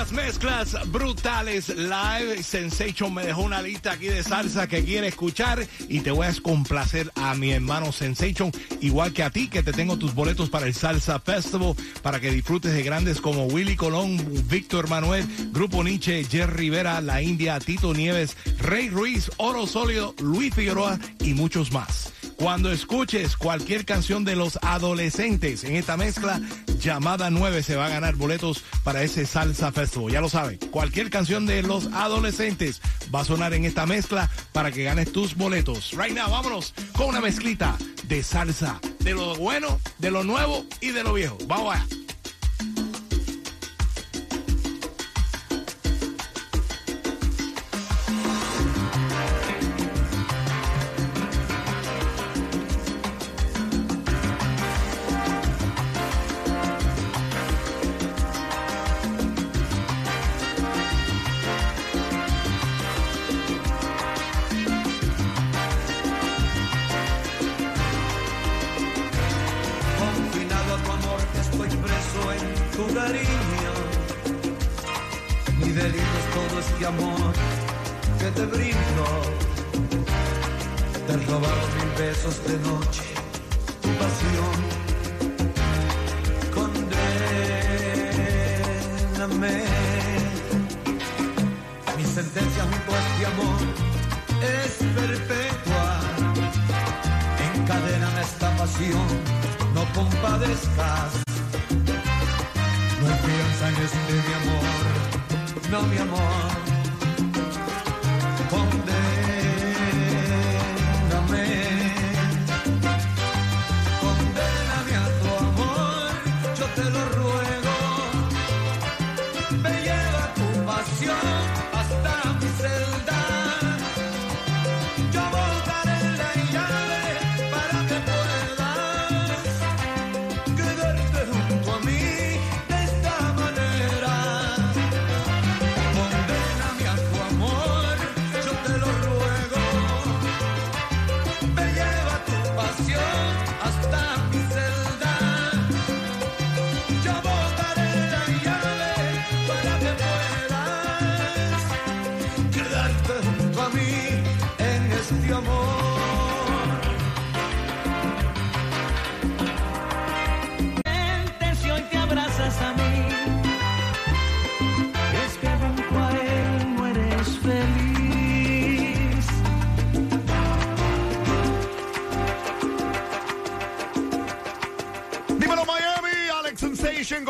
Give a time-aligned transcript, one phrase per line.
[0.00, 5.66] Las mezclas brutales live, Sensation me dejó una lista aquí de salsa que quiere escuchar
[5.90, 9.74] y te voy a complacer a mi hermano Sensation, igual que a ti que te
[9.74, 14.16] tengo tus boletos para el Salsa Festival para que disfrutes de grandes como Willy Colón,
[14.48, 20.54] Víctor Manuel, Grupo Nietzsche, Jerry Rivera, La India, Tito Nieves, Rey Ruiz, Oro Sólido, Luis
[20.54, 22.10] Figueroa y muchos más.
[22.36, 26.40] Cuando escuches cualquier canción de los adolescentes en esta mezcla,
[26.80, 29.89] llamada 9 se va a ganar boletos para ese Salsa Festival.
[29.90, 32.80] Ya lo saben, cualquier canción de los adolescentes
[33.12, 35.92] va a sonar en esta mezcla para que ganes tus boletos.
[35.92, 40.90] Right now, vámonos con una mezclita de salsa, de lo bueno, de lo nuevo y
[40.90, 41.38] de lo viejo.
[41.46, 41.86] Vamos allá.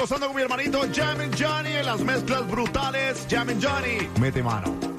[0.01, 3.27] Gozando con mi hermanito Jammin' Johnny en las mezclas brutales.
[3.29, 4.90] Jammin' Johnny, mete mano.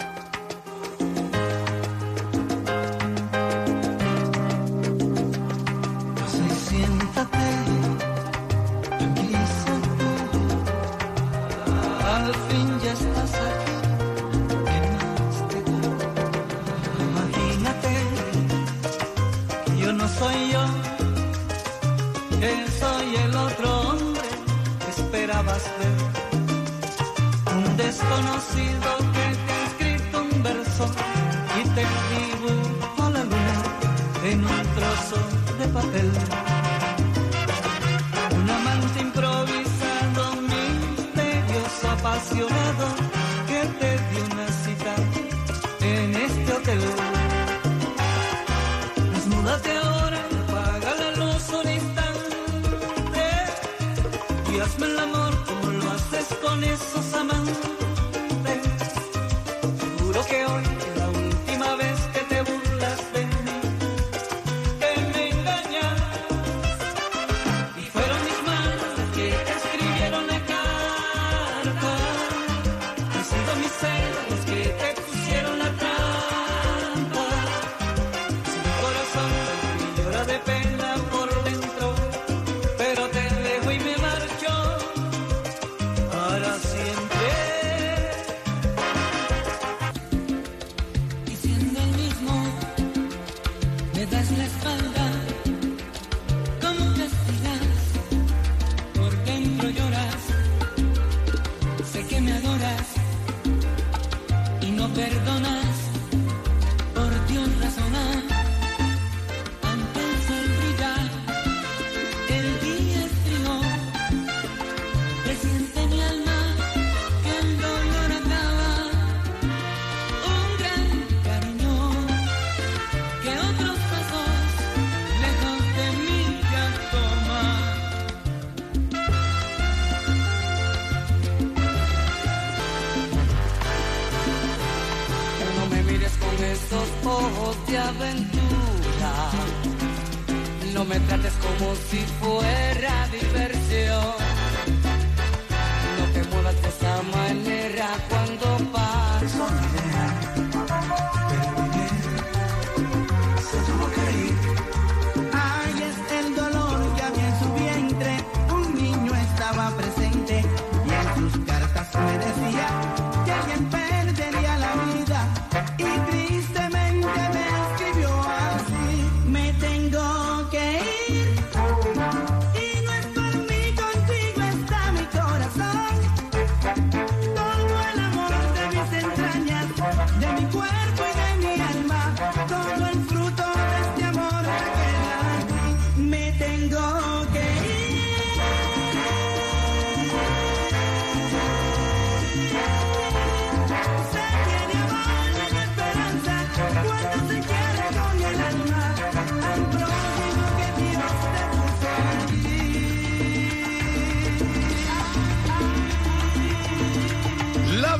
[141.75, 143.60] Si fuera diversión.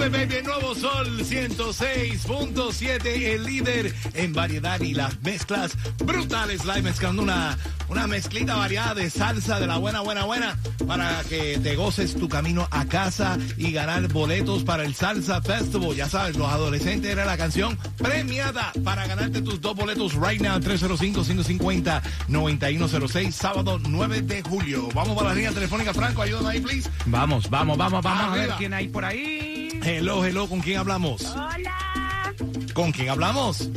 [0.02, 6.66] 9, baby, Nuevo Sol 106.7, el líder en variedad y las mezclas brutales.
[6.66, 7.56] Live mezclando una,
[7.88, 10.58] una mezclita variada de salsa de la buena, buena, buena
[10.88, 15.96] para que te goces tu camino a casa y ganar boletos para el Salsa Festival.
[15.96, 20.58] Ya sabes, los adolescentes era la canción premiada para ganarte tus dos boletos right now.
[20.62, 24.90] 305-550-9106, sábado 9 de julio.
[24.96, 26.24] Vamos para la línea telefónica, Franco.
[26.24, 26.90] Ayúdame ahí, please.
[27.06, 28.34] Vamos, vamos, vamos, vamos Arriba.
[28.34, 29.61] a ver quién hay por ahí.
[29.84, 31.24] Hello, hello, ¿con quién hablamos?
[31.26, 32.34] Hola,
[32.74, 33.68] ¿Con quién hablamos?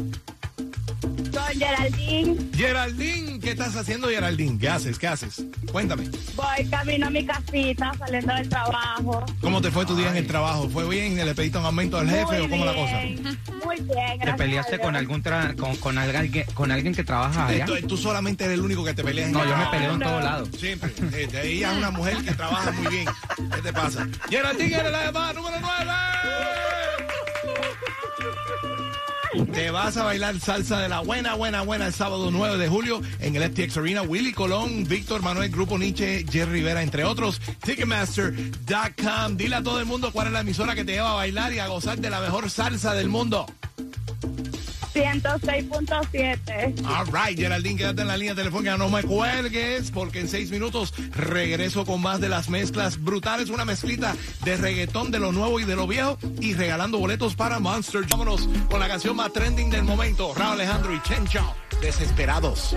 [1.54, 2.36] Soy Geraldine.
[2.56, 4.58] Geraldine, ¿qué estás haciendo, Geraldine?
[4.58, 4.98] ¿Qué haces?
[4.98, 5.44] ¿Qué haces?
[5.70, 6.08] Cuéntame.
[6.34, 9.24] Voy camino a mi casita saliendo del trabajo.
[9.40, 10.68] ¿Cómo te fue tu día en el trabajo?
[10.68, 11.16] ¿Fue bien?
[11.16, 12.98] ¿Le pediste un aumento al jefe Muy o cómo la cosa?
[13.00, 16.94] bien, Muy bien, ¿Te gracias peleaste a con algún tra- con, con alguien, con alguien
[16.94, 17.64] que trabaja allá?
[17.66, 19.92] Tú, tú solamente eres el único que te peleas en No, el yo me peleo
[19.94, 20.06] en no.
[20.06, 20.48] todos lados.
[20.58, 20.92] Siempre.
[21.12, 23.06] Eh, ella es una mujer que trabaja muy bien.
[23.54, 24.06] ¿Qué te pasa?
[24.28, 25.90] Geraldine eres la llamada número 9.
[29.52, 33.00] Te vas a bailar salsa de la buena, buena, buena el sábado 9 de julio
[33.20, 34.02] en el FTX Arena.
[34.02, 37.40] Willy Colón, Víctor Manuel, Grupo Nietzsche, Jerry Rivera, entre otros.
[37.62, 39.36] Ticketmaster.com.
[39.36, 41.58] Dile a todo el mundo cuál es la emisora que te lleva a bailar y
[41.58, 43.46] a gozar de la mejor salsa del mundo.
[44.94, 46.86] 106.7.
[46.86, 50.94] All right, Geraldine, quédate en la línea telefónica, no me cuelgues, porque en seis minutos
[51.12, 54.14] regreso con más de las mezclas brutales, una mezclita
[54.44, 58.06] de reggaetón de lo nuevo y de lo viejo, y regalando boletos para Monster.
[58.08, 62.76] Vámonos con la canción más trending del momento, Raúl Alejandro y Chen Chao, Desesperados.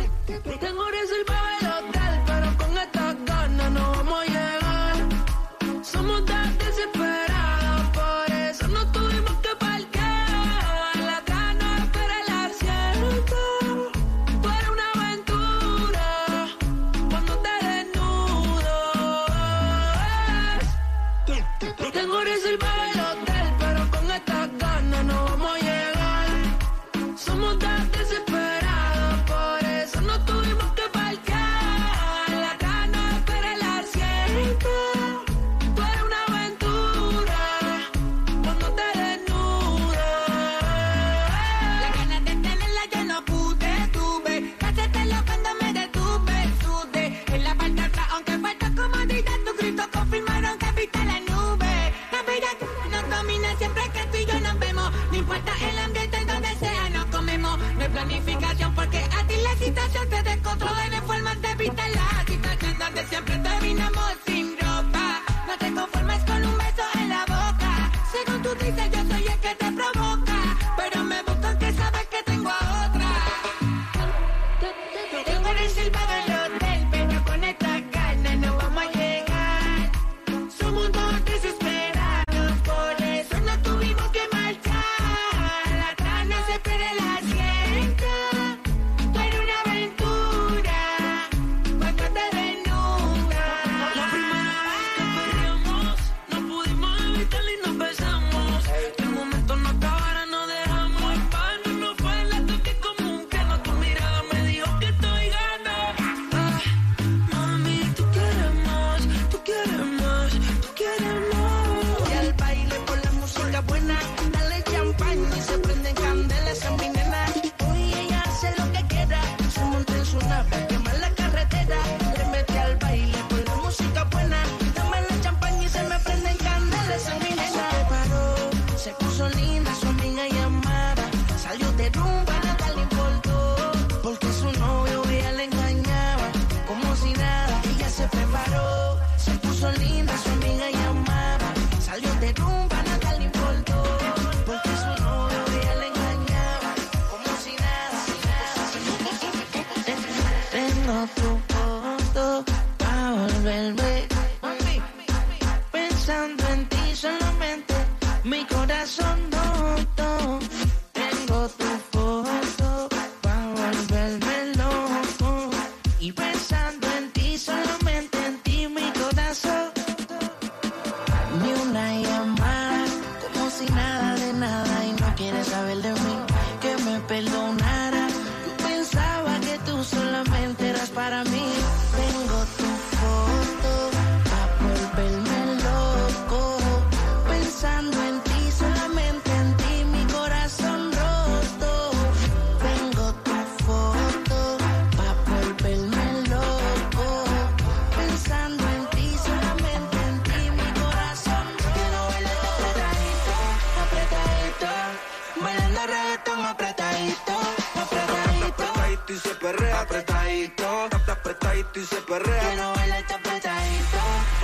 [212.07, 212.39] Perrea.
[212.39, 213.99] Quiero bailarte apretadito,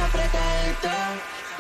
[0.06, 0.90] apretadito,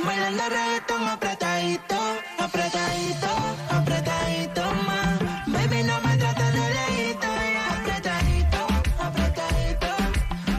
[0.06, 1.96] bailando reggaetón apretadito,
[2.40, 3.32] apretadito,
[3.70, 5.20] apretadito más.
[5.48, 7.28] Baby no me trates de lejito,
[7.76, 8.60] apretadito,
[9.00, 9.88] apretadito,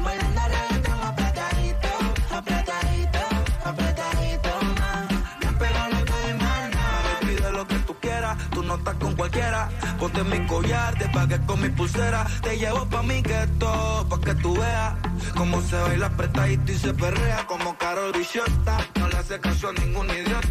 [0.03, 1.91] bailando reggaetón apretadito,
[2.39, 3.23] apretadito,
[3.65, 5.11] apretadito más.
[5.45, 7.19] No te doy más nada.
[7.21, 9.69] Me pide lo que tú quieras, tú no estás con cualquiera.
[9.99, 12.27] Ponte mi collar, te pagué con mi pulsera.
[12.43, 14.95] Te llevo pa' mi gueto, pa' que tú veas
[15.35, 18.79] cómo se baila apretadito y se perrea como Carol Bichota.
[18.99, 20.49] No le hace caso a ningún idiota.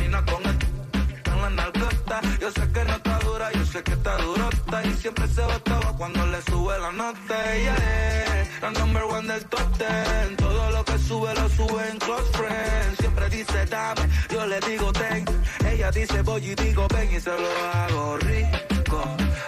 [0.00, 0.58] Vino con el
[1.32, 2.20] en la nalgota.
[2.40, 4.84] Yo sé que no está dura, yo sé que está durota.
[4.84, 7.54] Y siempre se botaba cuando le sube la nota.
[7.54, 10.36] Ella es la number one del top ten.
[10.36, 12.98] Todo lo que sube lo sube en close friends.
[12.98, 15.24] Siempre dice dame, yo le digo ten.
[15.66, 19.04] Ella dice voy y digo ven y se lo hago rico,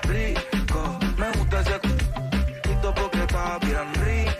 [0.08, 0.98] rico.
[1.16, 1.80] Me gusta ese
[2.92, 4.33] porque está bien rico,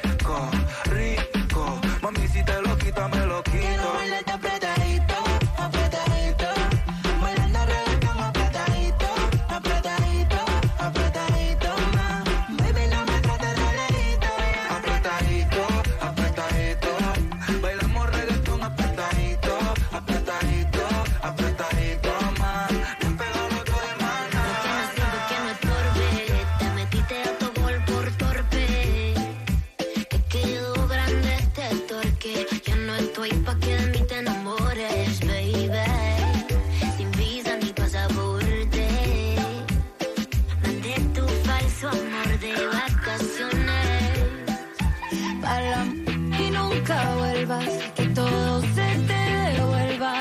[46.85, 49.21] que todo se te
[49.55, 50.21] devuelva.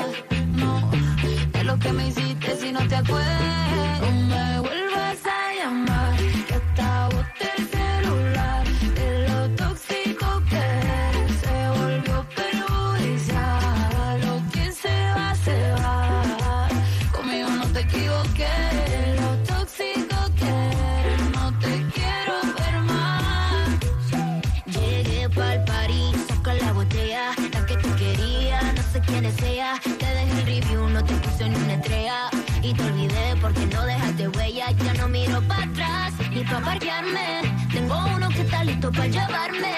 [0.56, 0.90] No,
[1.52, 4.53] de lo que me hiciste si no te acuerdas.
[37.72, 39.73] Tengo uno que está listo para llevarme.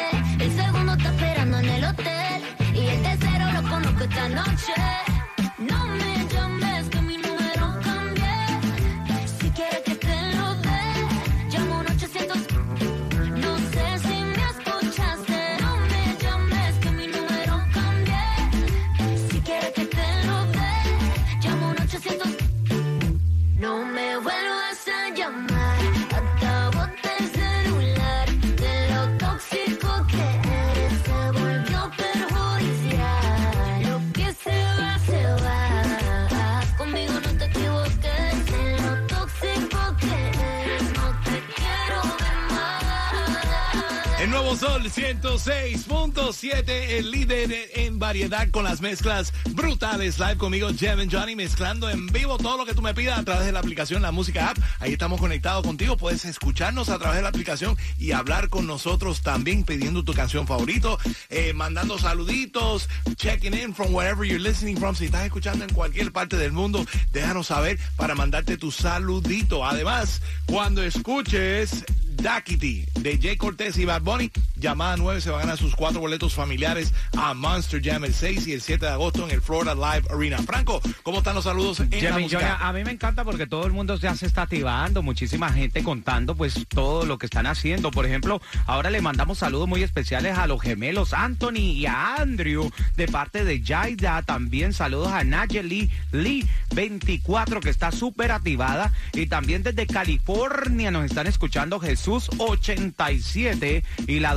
[44.86, 50.18] El nuevo Sol 106.7, el líder en variedad con las mezclas brutales.
[50.18, 53.24] Live conmigo, Jem and Johnny, mezclando en vivo todo lo que tú me pidas a
[53.24, 54.58] través de la aplicación La Música App.
[54.78, 55.96] Ahí estamos conectados contigo.
[55.96, 60.46] Puedes escucharnos a través de la aplicación y hablar con nosotros también pidiendo tu canción
[60.46, 60.98] favorito,
[61.30, 64.94] eh, mandando saluditos, checking in from wherever you're listening from.
[64.94, 69.64] Si estás escuchando en cualquier parte del mundo, déjanos saber para mandarte tu saludito.
[69.64, 71.84] Además, cuando escuches
[72.16, 74.30] Daquiti de Jay Cortés y Bad Bunny.
[74.56, 78.48] Llamada 9 se va a ganar sus cuatro boletos familiares a Monster Jam el 6
[78.48, 80.38] y el 7 de agosto en el Florida Live Arena.
[80.38, 82.40] Franco, ¿cómo están los saludos en la Jimmy, música?
[82.40, 85.84] Johnny, a mí me encanta porque todo el mundo ya se está activando, muchísima gente
[85.84, 87.92] contando pues todo lo que están haciendo.
[87.92, 92.72] Por ejemplo, ahora le mandamos saludos muy especiales a los gemelos Anthony y a Andrew
[92.96, 94.22] de parte de Jaida.
[94.22, 98.92] También saludos a Nayeli Lee 24 que está súper activada.
[99.12, 104.34] Y también desde California nos están escuchando Jesús 87 y la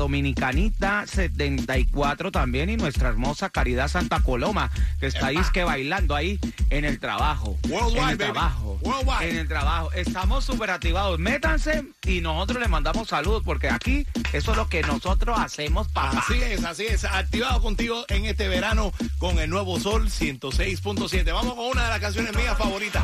[0.60, 6.16] Dominicanita 74 también y nuestra hermosa Caridad Santa Coloma que está ahí es que bailando
[6.16, 6.39] ahí
[6.70, 7.58] en el trabajo.
[7.70, 8.34] Worldwide, en el baby.
[8.34, 8.80] trabajo.
[8.82, 9.30] Worldwide.
[9.30, 9.92] En el trabajo.
[9.94, 11.18] Estamos súper activados.
[11.18, 16.20] Métanse y nosotros les mandamos saludos porque aquí eso es lo que nosotros hacemos, papá.
[16.20, 17.06] Así es, así es.
[17.06, 21.34] Activado contigo en este verano con el nuevo Sol 106.7.
[21.34, 23.04] Vamos con una de las canciones mías favoritas.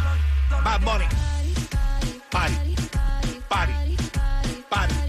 [0.64, 1.06] Bad Bunny.
[2.30, 2.76] Party.
[3.48, 3.98] Party.
[4.70, 5.05] Party.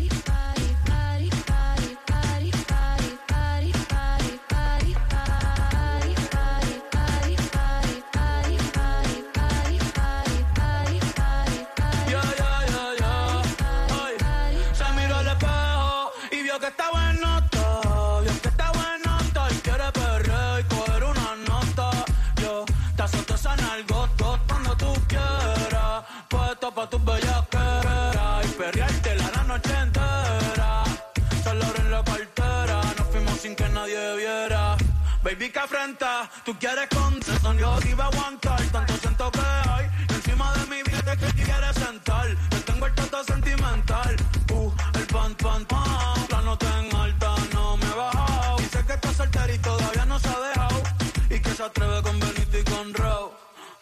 [35.39, 39.87] Baby, que afrenta, tú quieres contestar, yo te iba a aguantar, tanto siento que hay,
[40.09, 44.17] encima de mi vida que quieres sentar, yo tengo el trato sentimental,
[44.53, 48.93] uh, el pan, pan, pan, la nota en alta, no me he bajado, dice que
[48.95, 50.83] está soltera y todavía no se ha dejado,
[51.29, 52.93] y que se atreve con Benito y con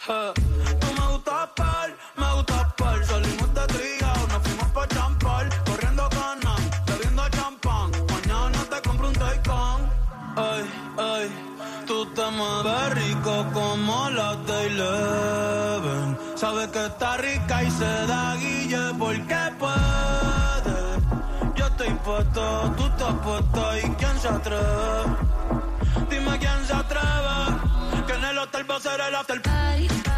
[0.07, 0.44] Eh,
[16.45, 20.77] Sabes que está rica y se da guille porque puede.
[21.55, 25.05] Yo estoy puesto, tú estás puesta y quién se atreve.
[26.11, 28.07] Dime quién se atreve.
[28.07, 29.41] Que en el hotel va a ser el after.
[29.41, 30.14] Lento,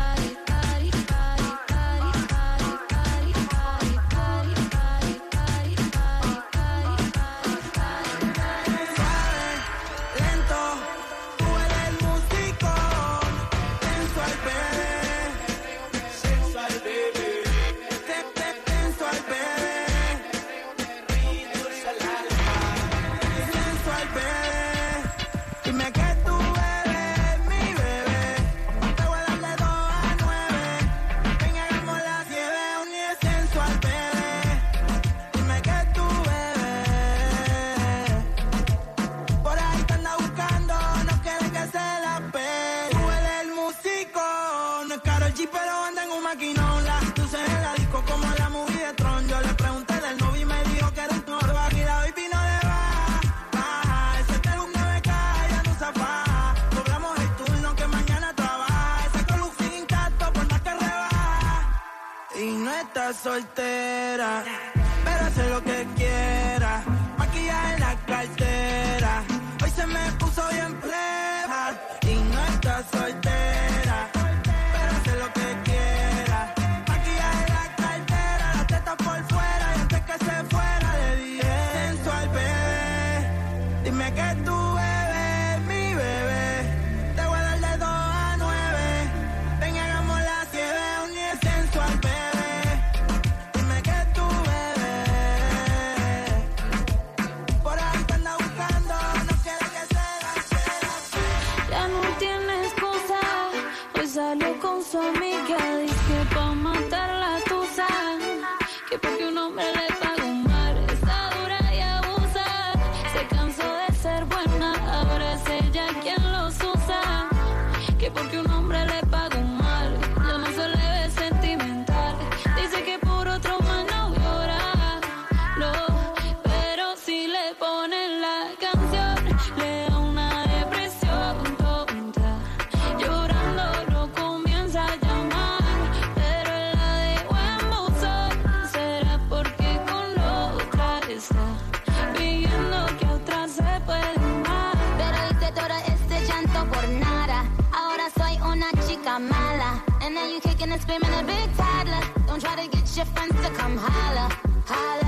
[149.06, 149.82] chica mala.
[150.02, 152.02] And now you kicking and screaming a big toddler.
[152.26, 154.26] Don't try to get your friends to come holla,
[154.66, 155.06] holla.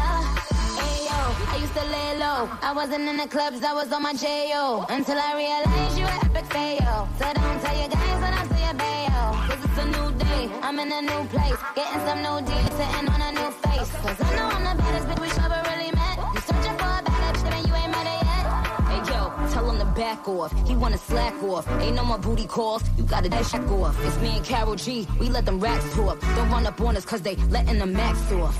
[1.60, 2.48] used to lay low.
[2.62, 4.86] I wasn't in the clubs, I was on my J.O.
[4.88, 7.08] Until I realized you were epic fail.
[7.18, 9.24] So don't tell your guys when I tell your bayo.
[9.48, 11.60] Cause it's a new day, I'm in a new place.
[11.74, 13.90] Getting some new deals, sitting on a new face.
[14.02, 15.77] Cause I know I'm the baddest bitch we ever
[20.08, 20.52] back off.
[20.68, 21.64] He wanna slack off.
[21.82, 22.82] Ain't no more booty calls.
[22.96, 23.94] You gotta dash off.
[24.06, 25.06] It's me and Carol G.
[25.20, 26.16] We let them racks talk.
[26.36, 28.56] Don't run up on us cause they letting the max off.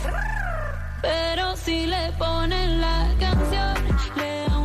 [1.03, 3.75] Pero si le ponen la canción,
[4.17, 4.58] le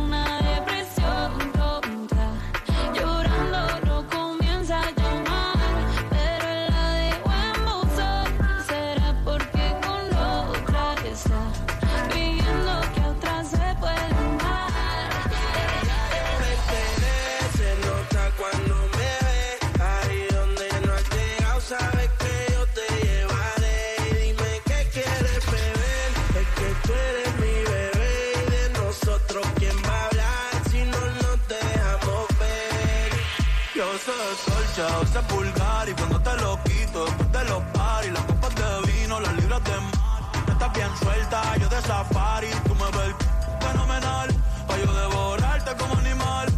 [34.06, 38.22] Yo sé colcha, sé pulgar y cuando te lo quito, después de los paris, las
[38.24, 40.22] copas de vino, las libras de mar.
[40.46, 43.14] Estás bien suelta, yo de safari, tú me ves
[43.60, 44.28] fenomenal,
[44.66, 46.48] pa' yo devorarte como animal.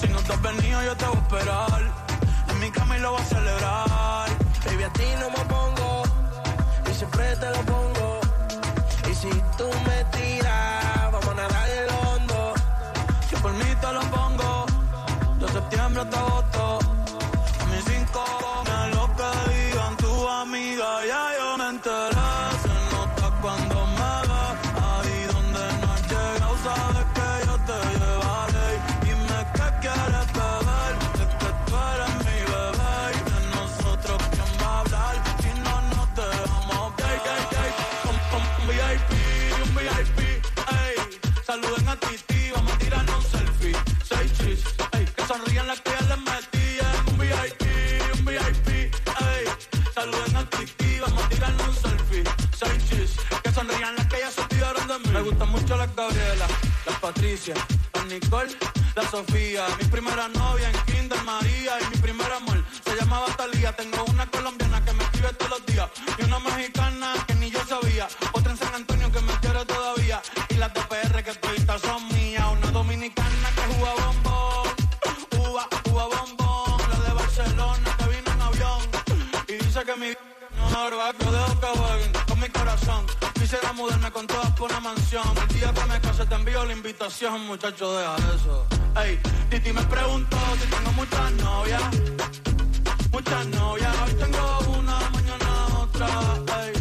[0.00, 1.82] Si no te has venido, yo te voy a esperar.
[2.48, 4.28] En mi cama y lo voy a celebrar.
[4.64, 6.02] Baby, a ti no me pongo
[6.90, 8.20] y siempre te lo pongo.
[9.08, 10.85] Y si tú me tiras,
[57.06, 57.54] Patricia,
[57.94, 58.52] las Nicole,
[58.96, 59.64] la Sofía.
[59.78, 63.70] Mi primera novia en Kinder María y mi primer amor se llamaba Talía.
[63.76, 65.88] Tengo una colombiana que me escribe todos los días
[66.18, 68.08] y una mexicana que ni yo sabía.
[68.32, 72.08] Otra en San Antonio que me quiere todavía y las de PR que todavía son
[72.08, 72.44] mías.
[72.50, 74.68] Una dominicana que juega bombón,
[75.38, 76.90] uva, uva bombón.
[76.90, 78.80] La de Barcelona que vino en avión
[79.46, 80.08] y dice que mi
[80.72, 83.06] no yo dejo que jueguen con mi corazón.
[83.34, 85.24] Quisiera mudarme con todas por una mansión.
[85.48, 86.00] El día que me
[86.36, 88.66] envío la invitación, muchacho, deja eso.
[89.02, 89.18] Ey,
[89.50, 91.82] Titi me preguntó si tengo muchas novias.
[93.10, 96.08] Muchas novias, hoy tengo una, mañana otra.
[96.62, 96.72] Ey,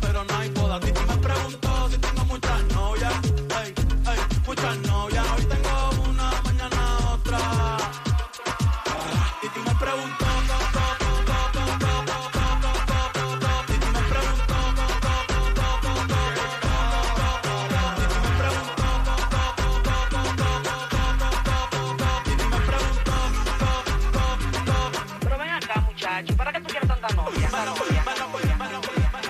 [0.00, 0.80] pero no hay boda.
[0.80, 3.14] Titi me preguntó si tengo muchas novias.
[3.62, 3.74] Ey,
[4.12, 4.89] ey, muchas novias,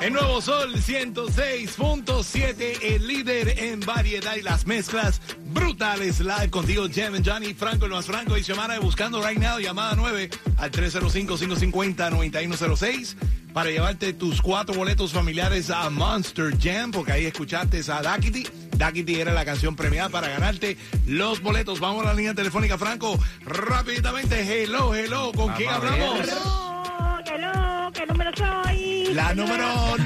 [0.00, 5.20] El nuevo Sol 106.7, el líder en variedad y las mezclas
[5.52, 6.20] brutales.
[6.20, 9.94] Live contigo, Jam and Johnny, Franco, el más Franco y Xiomara buscando right now, llamada
[9.96, 13.14] 9 al 305-550-9106
[13.52, 18.46] para llevarte tus cuatro boletos familiares a Monster Jam, porque ahí escuchaste a Dakity.
[18.78, 21.78] Dakity era la canción premiada para ganarte los boletos.
[21.78, 23.18] Vamos a la línea telefónica, Franco.
[23.44, 26.20] Rápidamente, hello, hello, ¿con quién hablamos?
[26.20, 28.89] Hello, hello, ¿qué número soy?
[29.14, 29.66] La número...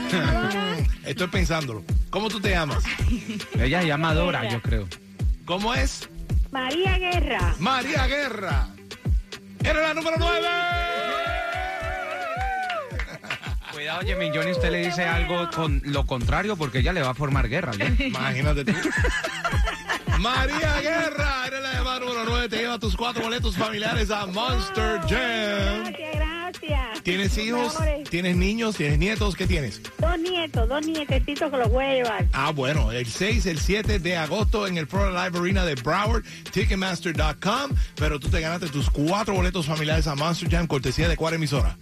[1.04, 1.84] Estoy pensándolo.
[2.10, 2.84] ¿Cómo tú te llamas?
[3.58, 4.88] Ella se llama Dora, yo creo.
[5.44, 6.08] ¿Cómo es?
[6.50, 7.54] María Guerra.
[7.58, 8.68] María Guerra.
[9.62, 10.46] Era la número 9.
[13.72, 17.14] Cuidado, Jimmy Johnny, usted le dice algo con lo contrario porque ella le va a
[17.14, 17.72] formar guerra.
[17.76, 17.86] ¿ya?
[18.06, 18.72] Imagínate tú.
[20.18, 22.48] María Guerra, eres la llamada número 9.
[22.48, 25.84] Te lleva tus cuatro boletos familiares a Monster Jam.
[25.84, 27.02] Gracias, gracias.
[27.02, 27.76] ¿Tienes hijos?
[27.76, 28.08] Amores.
[28.08, 28.76] ¿Tienes niños?
[28.76, 29.34] ¿Tienes nietos?
[29.34, 29.80] ¿Qué tienes?
[29.98, 32.26] Dos nietos, dos nietecitos que los voy a llevar.
[32.32, 36.24] Ah, bueno, el 6, el 7 de agosto en el Pro Live Arena de Broward,
[36.52, 37.72] Ticketmaster.com.
[37.96, 41.76] Pero tú te ganaste tus cuatro boletos familiares a Monster Jam, cortesía de cuál emisora.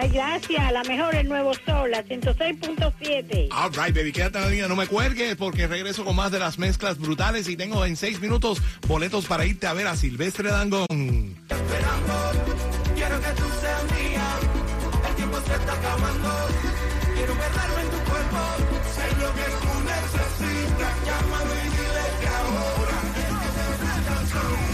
[0.00, 0.72] Ay, gracias.
[0.72, 3.48] La mejor, el Nuevo Sol, la 106.7.
[3.52, 6.38] All right, baby, quédate en la línea, no me cuelgues porque regreso con más de
[6.38, 10.50] las mezclas brutales y tengo en seis minutos boletos para irte a ver a Silvestre
[10.50, 10.86] Dangón.
[10.88, 11.36] Quiero
[13.20, 14.24] que tú seas mía.
[15.06, 16.30] El tiempo se está acabando.
[17.14, 18.38] Quiero perderme en tu cuerpo.
[18.94, 20.94] Sé lo que tú necesitas.
[21.04, 22.10] Llámame y dile
[24.40, 24.69] El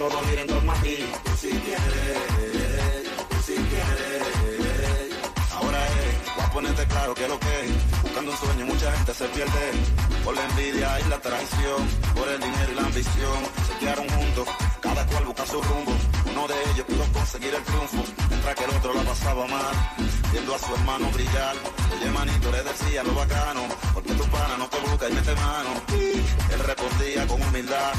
[0.00, 0.96] y que todo gire en torno a ti.
[1.38, 2.18] Si quieres,
[3.44, 5.12] si quieres.
[5.52, 8.02] Ahora es, voy a ponerte claro que lo que es.
[8.02, 9.72] Buscando un sueño mucha gente se pierde.
[10.24, 13.38] Por la envidia y la traición, por el dinero y la ambición.
[13.66, 14.48] Se quedaron juntos,
[15.00, 15.92] cada cual busca su rumbo.
[16.30, 19.74] Uno de ellos pudo conseguir el triunfo, mientras que el otro la pasaba mal.
[20.32, 21.56] Viendo a su hermano brillar,
[21.94, 23.62] oye manito le decía lo bacano,
[23.94, 25.70] porque tu pana no te busca y mete mano.
[26.52, 27.92] Él respondía con humildad,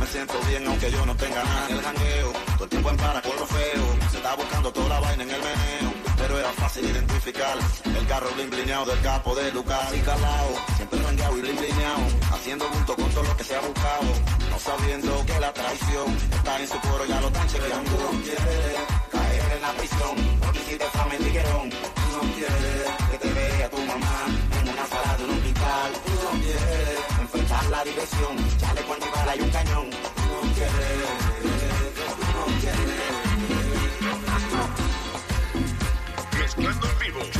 [0.00, 2.32] me siento bien aunque yo no tenga nada en el jangueo.
[2.54, 5.30] Todo el tiempo en para con lo feo, se está buscando toda la vaina en
[5.30, 5.95] el meneo.
[6.26, 10.50] Pero era fácil identificar el carro blineado del capo de Lucas y calao.
[10.74, 12.02] Siempre rangueado y bling blineado,
[12.34, 14.08] haciendo junto con todo lo que se ha buscado.
[14.50, 17.90] No sabiendo que la traición está en su coro, ya lo están chequeando.
[17.92, 18.78] No quieres
[19.12, 21.70] caer en la prisión, porque si te fama tiguerón.
[21.70, 24.26] Tú no quieres que te vea tu mamá
[24.58, 25.92] en una sala de un hospital.
[26.06, 29.90] Tú no quieres enfrentar la diversión, chale cuando bala y un cañón.
[29.90, 31.25] Tú no quieres,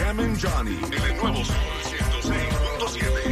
[0.07, 0.79] Jam and Johnny.
[0.93, 1.57] En el nuevo Sol
[2.23, 3.26] 106.7.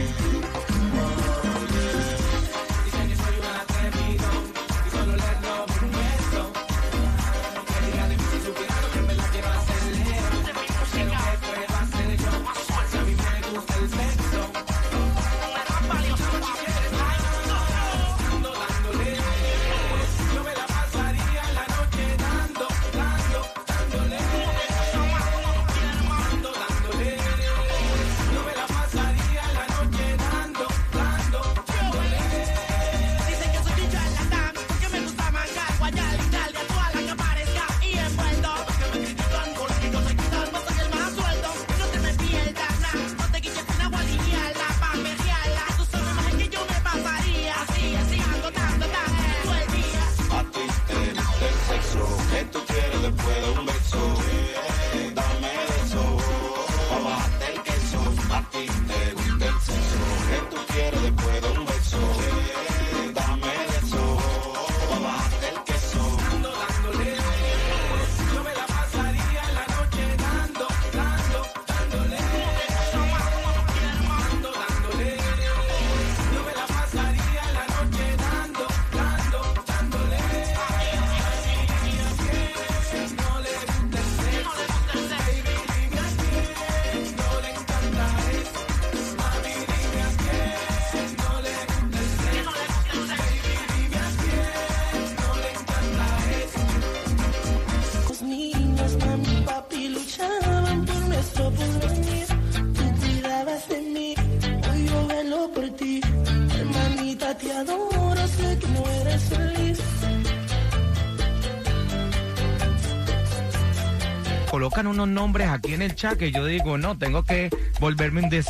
[115.14, 117.48] nombres aquí en el chat que yo digo, no, tengo que
[117.80, 118.46] volverme un des...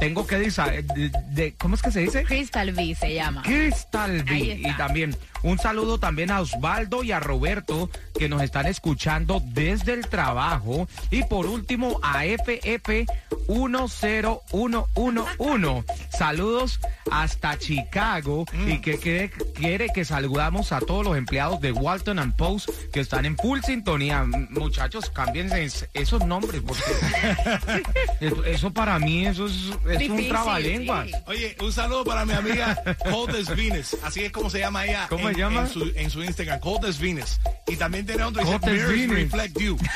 [0.00, 0.38] Tengo que
[0.70, 2.24] de, de- ¿Cómo es que se dice?
[2.24, 3.42] Crystal V se llama.
[3.42, 4.60] Crystal V.
[4.60, 9.92] Y también un saludo también a Osvaldo y a Roberto que nos están escuchando desde
[9.92, 10.88] el trabajo.
[11.10, 13.06] Y por último a FF
[13.48, 15.84] 10111.
[16.16, 16.80] Saludos
[17.10, 22.34] hasta Chicago y que quiere, quiere que saludamos a todos los empleados de Walton and
[22.36, 24.24] Post que están en full sintonía.
[24.50, 26.82] Muchachos, cámbiense es- esos nombres porque
[28.26, 31.08] eso, eso para mí eso es, es un Difícil, trabalenguas.
[31.26, 32.80] Oye, un saludo para mi amiga
[33.10, 33.96] Coldest Venus.
[34.02, 35.06] Así es como se llama ella.
[35.08, 35.60] ¿Cómo en, se llama?
[35.62, 37.38] En su, en su Instagram, Coldest Venus.
[37.66, 39.10] Y también tiene otro, dice Mirrors.
[39.10, 39.76] Reflect You.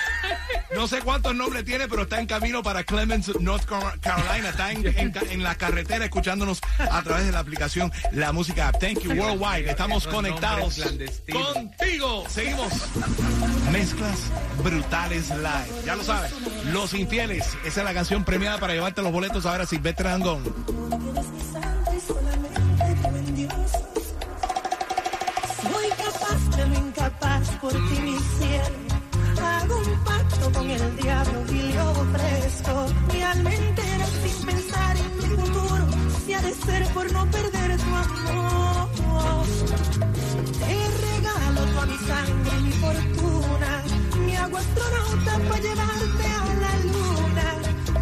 [0.75, 4.51] No sé cuántos nombres tiene, pero está en camino para Clemens, North Car- Carolina.
[4.51, 4.87] Está en,
[5.31, 8.79] en la carretera escuchándonos a través de la aplicación La Música App.
[8.79, 9.71] Thank you, Worldwide.
[9.71, 10.79] Estamos conectados
[11.33, 12.25] contigo.
[12.29, 12.71] Seguimos.
[13.73, 14.19] Mezclas
[14.63, 15.83] brutales live.
[15.87, 16.33] Ya lo sabes.
[16.67, 17.47] Los infieles.
[17.65, 20.43] Esa es la canción premiada para llevarte los boletos ahora Silvestre Dangón.
[27.61, 28.79] por ti mi cielo.
[29.43, 35.17] Hago un pacto con el diablo y le ofrezco mi alma entera sin pensar en
[35.17, 35.85] mi futuro.
[36.25, 39.47] Si ha de ser por no perder tu amor.
[40.61, 43.71] Te regalo toda mi sangre, y mi fortuna.
[44.27, 47.47] Mi agua astronauta para llevarte a la luna.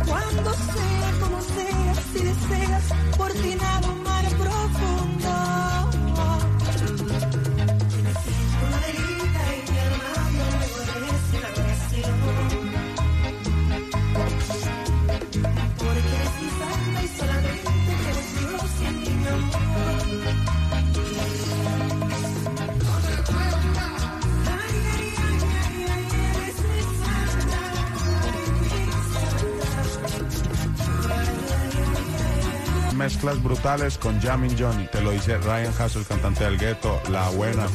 [0.07, 0.96] Cuando sea
[33.35, 34.87] brutales con Jamin Johnny.
[34.87, 37.67] Te lo dice Ryan Hassel, cantante del gueto, La Buena.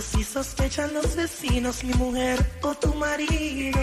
[0.00, 3.78] Si sospechan los vecinos, mi mujer o tu marido.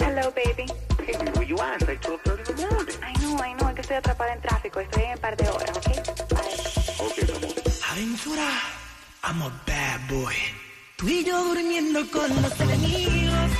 [0.00, 0.66] Hello, baby.
[1.34, 1.82] where you at?
[1.82, 2.96] It's like 12:30 in the morning.
[3.02, 4.80] I know, I know, es que estoy atrapada en tráfico.
[4.80, 5.88] Estoy en un par de horas, ¿ok?
[7.90, 8.48] Aventura,
[9.24, 10.34] I'm a bad boy.
[10.96, 13.50] Tú y yo durmiendo con los enemigos.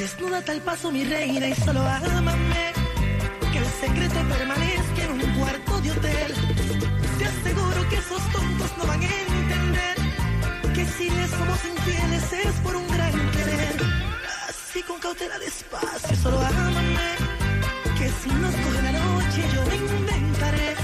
[0.00, 2.72] Desnúdate al paso, mi reina, y solo ámame.
[3.52, 6.32] Que el secreto permanezca en un cuarto de hotel.
[7.18, 9.96] Te aseguro que esos tontos no van a entender
[10.74, 13.76] que si les somos infieles es por un gran querer.
[14.48, 17.10] Así con cautela despacio, solo ámame.
[17.98, 20.76] Que si nos coge la noche yo inventaré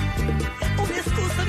[0.76, 1.44] una excusa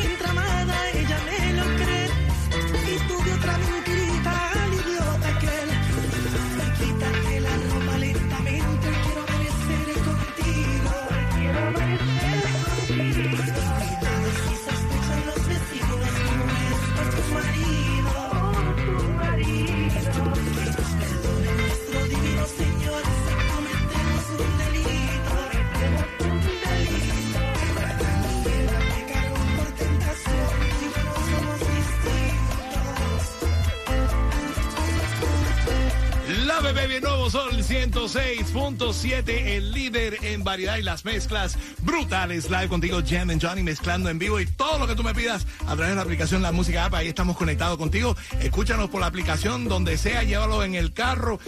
[38.57, 42.49] 106.7, el líder en variedad y las mezclas brutales.
[42.49, 45.45] Live contigo, Jam and Johnny, mezclando en vivo y todo lo que tú me pidas
[45.67, 46.95] a través de la aplicación La Música App.
[46.95, 48.17] Ahí estamos conectados contigo.
[48.41, 51.39] Escúchanos por la aplicación donde sea, llévalo en el carro.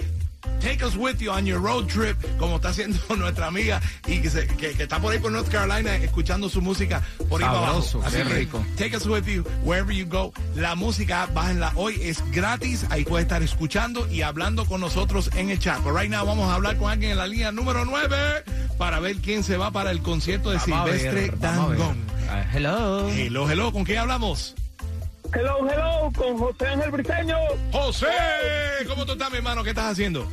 [0.59, 4.29] Take us with you on your road trip, como está haciendo nuestra amiga y que,
[4.29, 7.59] se- que- que está por ahí por North Carolina escuchando su música por ahí para
[7.69, 8.01] abajo.
[8.05, 8.65] Así qué que rico.
[8.77, 10.33] Take us with you wherever you go.
[10.55, 12.85] La música, bájenla hoy, es gratis.
[12.89, 15.79] Ahí puede estar escuchando y hablando con nosotros en el chat.
[15.83, 18.17] But right now vamos a hablar con alguien en la línea número 9
[18.77, 21.39] para ver quién se va para el concierto de Vamos Silvestre ver.
[21.39, 21.97] Dangón.
[22.29, 23.07] Ah, hello.
[23.09, 24.55] Hello, hello, ¿con quién hablamos?
[25.33, 27.37] Hello, hello, con José Ángel Briseño.
[27.71, 28.07] José,
[28.87, 29.63] ¿cómo tú estás, mi hermano?
[29.63, 30.27] ¿Qué estás haciendo?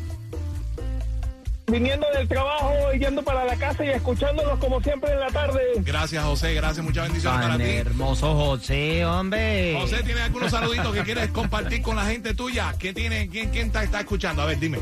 [1.68, 5.60] Viniendo del trabajo y yendo para la casa y escuchándolos como siempre en la tarde.
[5.78, 6.54] Gracias, José.
[6.54, 7.64] Gracias, muchas bendiciones para ti.
[7.64, 9.76] hermoso José, hombre.
[9.80, 12.72] José, ¿tienes algunos saluditos que quieres compartir con la gente tuya?
[12.78, 14.42] ¿Quién, tiene, quién, quién está, está escuchando?
[14.42, 14.78] A ver, dime.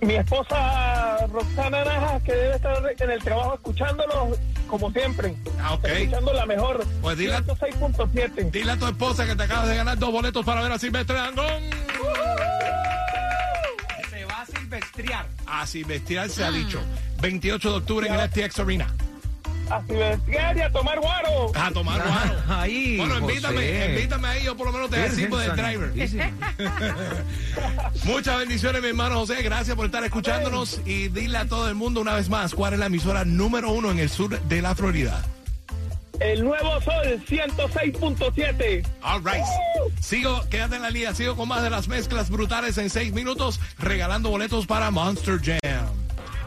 [0.00, 5.34] Mi esposa Roxana Najas, que debe estar en el trabajo escuchándolos como siempre.
[5.62, 5.84] Ah, ok.
[5.86, 6.84] Escuchando la mejor.
[7.00, 8.50] Pues dile a- 106.7.
[8.50, 11.14] Dile a tu esposa que te acabas de ganar dos boletos para ver a Silvestre
[11.16, 11.62] Dangón.
[14.96, 16.80] Va a se ha dicho.
[17.20, 18.92] 28 de octubre en el FTX Arena.
[19.70, 21.52] A y a tomar guaro.
[21.54, 22.42] A tomar guaro.
[22.48, 23.94] Ahí, Bueno, invítame, José.
[23.94, 25.92] invítame ahí, yo por lo menos te recibo del driver.
[28.04, 29.42] Muchas bendiciones, mi hermano José.
[29.42, 32.78] Gracias por estar escuchándonos y dile a todo el mundo una vez más cuál es
[32.78, 35.24] la emisora número uno en el sur de la Florida.
[36.20, 38.86] El nuevo sol 106.7.
[39.02, 39.44] All right.
[40.00, 41.14] Sigo, quédate en la línea.
[41.14, 45.83] Sigo con más de las mezclas brutales en seis minutos, regalando boletos para Monster Jam.